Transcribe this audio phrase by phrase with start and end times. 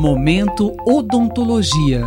[0.00, 2.04] Momento Odontologia.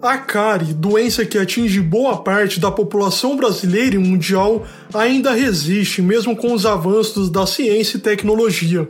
[0.00, 4.64] A cárie, doença que atinge boa parte da população brasileira e mundial,
[4.94, 8.88] ainda resiste mesmo com os avanços da ciência e tecnologia.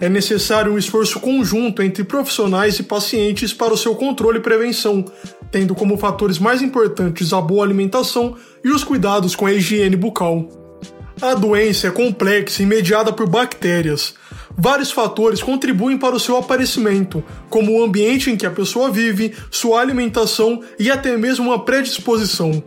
[0.00, 5.04] É necessário um esforço conjunto entre profissionais e pacientes para o seu controle e prevenção,
[5.50, 10.48] tendo como fatores mais importantes a boa alimentação e os cuidados com a higiene bucal.
[11.20, 14.14] A doença é complexa e mediada por bactérias.
[14.60, 19.32] Vários fatores contribuem para o seu aparecimento, como o ambiente em que a pessoa vive,
[19.52, 22.60] sua alimentação e até mesmo uma predisposição.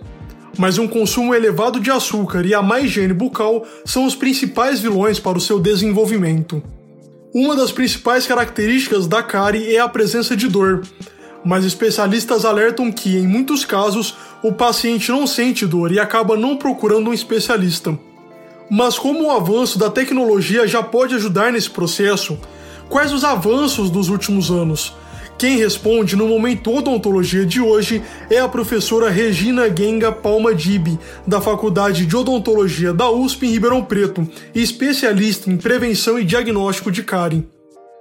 [0.58, 5.20] Mas um consumo elevado de açúcar e a má higiene bucal são os principais vilões
[5.20, 6.64] para o seu desenvolvimento.
[7.34, 10.84] Uma das principais características da cárie é a presença de dor,
[11.44, 16.56] mas especialistas alertam que, em muitos casos, o paciente não sente dor e acaba não
[16.56, 17.98] procurando um especialista.
[18.74, 22.40] Mas como o avanço da tecnologia já pode ajudar nesse processo?
[22.88, 24.96] Quais os avanços dos últimos anos?
[25.38, 30.98] Quem responde no Momento Odontologia de hoje é a professora Regina Genga Palma Dib,
[31.28, 37.04] da Faculdade de Odontologia da USP em Ribeirão Preto, especialista em prevenção e diagnóstico de
[37.04, 37.46] cárie.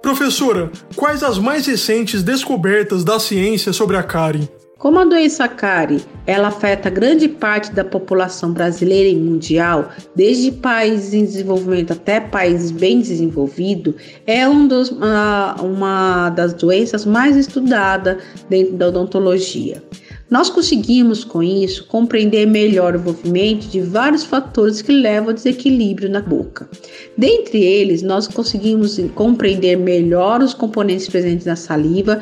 [0.01, 4.49] Professora, quais as mais recentes descobertas da ciência sobre a cárie?
[4.81, 11.13] Como a doença cárie, ela afeta grande parte da população brasileira e mundial, desde países
[11.13, 13.93] em desenvolvimento até países bem desenvolvidos,
[14.25, 19.83] é um dos, uma, uma das doenças mais estudadas dentro da odontologia.
[20.31, 26.09] Nós conseguimos, com isso, compreender melhor o movimento de vários fatores que levam ao desequilíbrio
[26.09, 26.67] na boca.
[27.15, 32.21] Dentre eles, nós conseguimos compreender melhor os componentes presentes na saliva,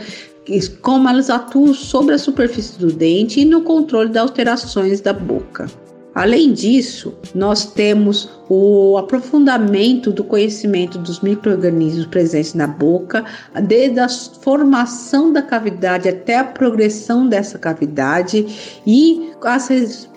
[0.82, 5.68] como elas atuam sobre a superfície do dente e no controle das alterações da boca.
[6.16, 13.24] Além disso, nós temos o aprofundamento do conhecimento dos micro-organismos presentes na boca,
[13.64, 18.46] desde a formação da cavidade até a progressão dessa cavidade,
[18.86, 19.32] e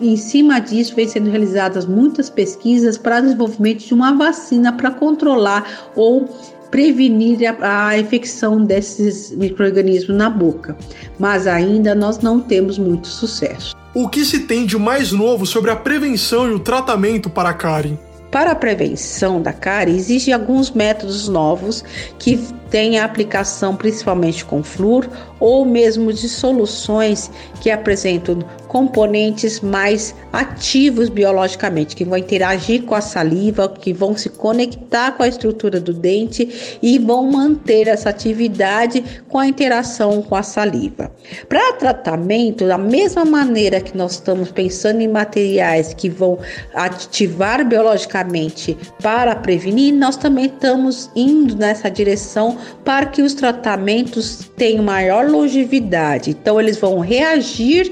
[0.01, 5.91] em cima disso vem sendo realizadas muitas pesquisas para desenvolvimento de uma vacina para controlar
[5.95, 6.27] ou
[6.73, 10.75] prevenir a, a infecção desses micro-organismos na boca,
[11.19, 13.75] mas ainda nós não temos muito sucesso.
[13.93, 17.53] O que se tem de mais novo sobre a prevenção e o tratamento para a
[17.53, 17.99] cárie?
[18.31, 21.85] Para a prevenção da cárie, existem alguns métodos novos
[22.17, 25.07] que têm a aplicação principalmente com flúor
[25.39, 27.29] ou mesmo de soluções
[27.61, 34.29] que apresentam componentes mais ativos biologicamente, que vão interagir com a saliva, que vão se
[34.29, 40.35] conectar com a estrutura do dente e vão manter essa atividade com a interação com
[40.35, 41.11] a saliva.
[41.47, 46.39] Para tratamento, da mesma maneira que nós estamos pensando em materiais que vão
[46.73, 54.83] ativar biologicamente para prevenir, nós também estamos indo nessa direção para que os tratamentos tenham
[54.83, 56.31] maior longevidade.
[56.31, 57.91] Então, eles vão reagir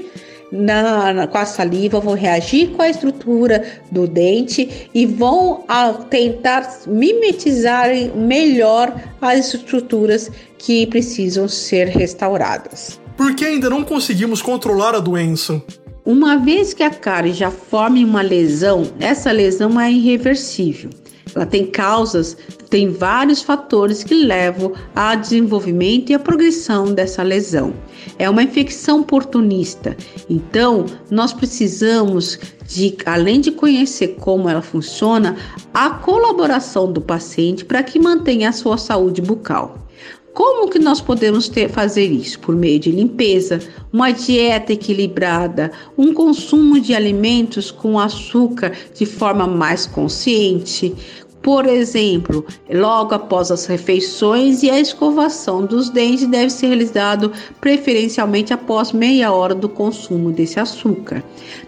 [0.52, 5.92] na, na, com a saliva, vão reagir com a estrutura do dente e vão a,
[5.92, 13.00] tentar mimetizar melhor as estruturas que precisam ser restauradas.
[13.16, 15.62] Por que ainda não conseguimos controlar a doença?
[16.04, 20.90] Uma vez que a cárie já forme uma lesão, essa lesão é irreversível.
[21.34, 22.36] Ela tem causas,
[22.68, 27.72] tem vários fatores que levam ao desenvolvimento e à progressão dessa lesão.
[28.18, 29.96] É uma infecção oportunista.
[30.28, 35.36] Então, nós precisamos de, além de conhecer como ela funciona,
[35.72, 39.78] a colaboração do paciente para que mantenha a sua saúde bucal.
[40.34, 42.38] Como que nós podemos ter, fazer isso?
[42.38, 43.60] Por meio de limpeza,
[43.92, 50.94] uma dieta equilibrada, um consumo de alimentos com açúcar de forma mais consciente,
[51.42, 58.54] por exemplo, logo após as refeições e a escovação dos dentes deve ser realizado preferencialmente
[58.54, 61.22] após meia hora do consumo desse açúcar.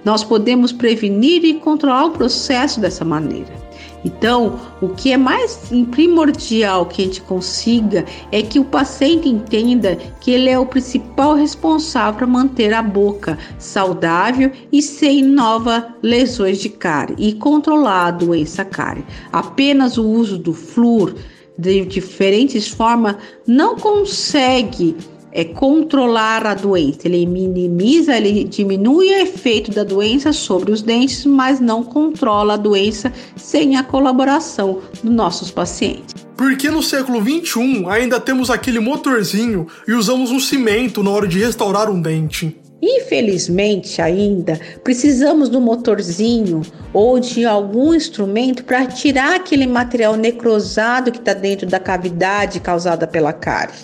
[0.05, 3.64] Nós podemos prevenir e controlar o processo dessa maneira.
[4.05, 9.97] Então, o que é mais primordial que a gente consiga é que o paciente entenda
[10.21, 16.59] que ele é o principal responsável para manter a boca saudável e sem novas lesões
[16.59, 19.05] de cárie e controlar a doença cárie.
[19.33, 21.15] Apenas o uso do flúor
[21.57, 24.97] de diferentes formas não consegue
[25.35, 27.01] é controlar a doença.
[27.05, 32.57] Ele minimiza, ele diminui o efeito da doença sobre os dentes, mas não controla a
[32.57, 36.15] doença sem a colaboração dos nossos pacientes.
[36.37, 41.27] Por que no século 21 ainda temos aquele motorzinho e usamos um cimento na hora
[41.27, 42.57] de restaurar um dente?
[42.87, 46.61] Infelizmente, ainda precisamos do motorzinho
[46.93, 53.07] ou de algum instrumento para tirar aquele material necrosado que está dentro da cavidade causada
[53.07, 53.75] pela cárie.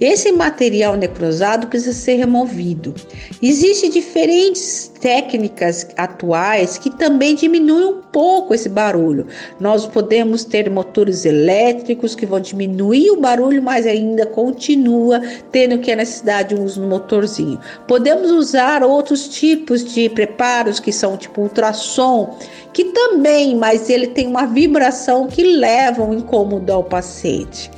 [0.00, 2.94] Esse material necrosado precisa ser removido.
[3.42, 9.26] Existem diferentes técnicas atuais que também diminuem um pouco esse barulho.
[9.58, 15.20] Nós podemos ter motores elétricos que vão diminuir o barulho, mas ainda continua
[15.50, 17.58] tendo que a necessidade de um motorzinho.
[17.88, 18.43] Podemos usar
[18.84, 22.36] outros tipos de preparos que são tipo ultrassom,
[22.72, 27.70] que também, mas ele tem uma vibração que leva um incômodo ao paciente.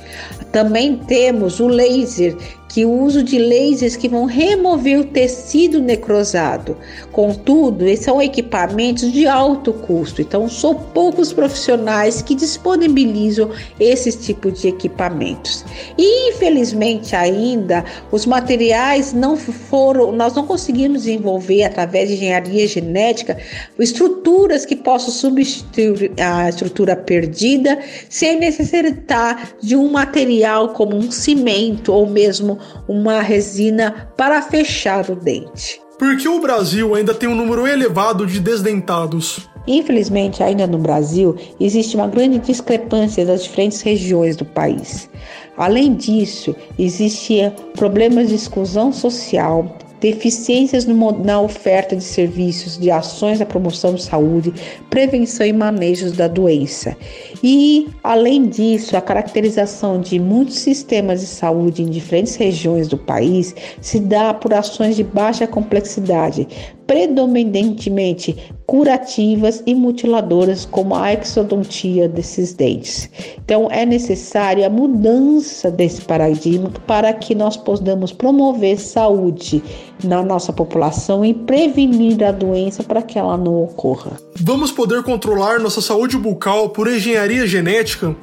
[0.51, 2.35] Também temos o laser,
[2.69, 6.77] que o uso de lasers que vão remover o tecido necrosado.
[7.11, 13.49] Contudo, esses são equipamentos de alto custo, então são poucos profissionais que disponibilizam
[13.79, 15.65] esses tipos de equipamentos.
[15.97, 23.37] E infelizmente ainda os materiais não foram, nós não conseguimos desenvolver através de engenharia genética
[23.79, 27.79] estruturas que possam substituir a estrutura perdida
[28.09, 32.56] sem necessitar de um material como um cimento ou mesmo
[32.87, 35.81] uma resina para fechar o dente.
[35.97, 39.49] Por que o Brasil ainda tem um número elevado de desdentados?
[39.67, 45.09] Infelizmente, ainda no Brasil, existe uma grande discrepância das diferentes regiões do país.
[45.57, 53.39] Além disso, existem problemas de exclusão social, deficiências no, na oferta de serviços de ações
[53.39, 54.53] da promoção de saúde,
[54.89, 56.95] prevenção e manejo da doença.
[57.43, 63.55] E, além disso, a caracterização de muitos sistemas de saúde em diferentes regiões do país
[63.81, 66.47] se dá por ações de baixa complexidade,
[66.87, 68.35] predominantemente
[68.65, 73.09] curativas e mutiladoras, como a exodontia desses dentes.
[73.37, 79.61] Então, é necessária a mudança desse paradigma para que nós possamos promover saúde
[80.03, 84.13] na nossa população e prevenir a doença para que ela não ocorra.
[84.35, 88.15] Vamos poder controlar nossa saúde bucal por engenharia genética?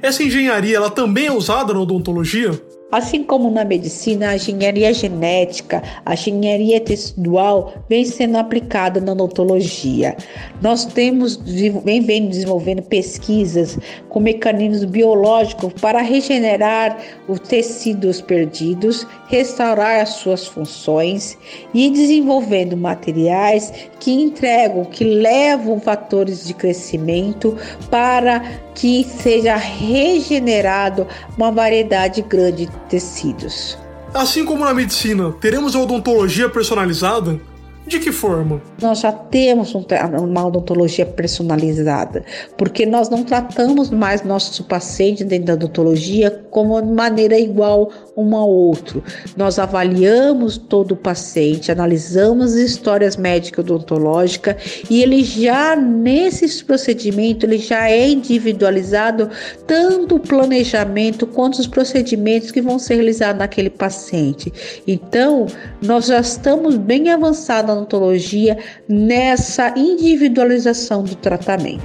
[0.00, 2.50] Essa engenharia ela também é usada na odontologia?
[2.92, 10.14] Assim como na medicina, a engenharia genética, a engenharia tecidual vem sendo aplicada na odontologia.
[10.60, 13.78] Nós temos vem, vem desenvolvendo pesquisas
[14.10, 21.38] com mecanismos biológicos para regenerar os tecidos perdidos, restaurar as suas funções
[21.72, 27.56] e desenvolvendo materiais que entregam, que levam fatores de crescimento
[27.90, 28.42] para
[28.74, 33.78] que seja regenerado uma variedade grande de tecidos.
[34.14, 37.40] Assim como na medicina, teremos a odontologia personalizada?
[37.84, 38.62] De que forma?
[38.80, 42.24] Nós já temos uma odontologia personalizada,
[42.56, 48.36] porque nós não tratamos mais nosso paciente dentro da odontologia como de maneira igual um
[48.36, 49.02] ao outro.
[49.36, 57.58] Nós avaliamos todo o paciente, analisamos histórias médicas odontológicas e ele já nesses procedimentos ele
[57.58, 59.28] já é individualizado
[59.66, 64.52] tanto o planejamento quanto os procedimentos que vão ser realizados naquele paciente.
[64.86, 65.46] Então,
[65.82, 68.58] nós já estamos bem avançados odontologia
[68.88, 71.82] nessa individualização do tratamento.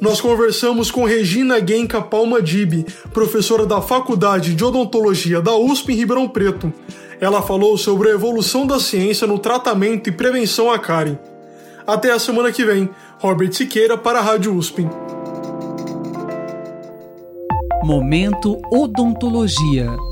[0.00, 6.28] Nós conversamos com Regina Genka Palmadib, professora da Faculdade de Odontologia da USP em Ribeirão
[6.28, 6.72] Preto.
[7.20, 11.18] Ela falou sobre a evolução da ciência no tratamento e prevenção à cárie.
[11.86, 12.90] Até a semana que vem.
[13.18, 14.86] Robert Siqueira para a Rádio USP.
[17.82, 20.05] Momento Odontologia.